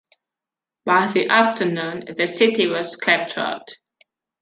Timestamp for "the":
1.13-1.27, 2.17-2.25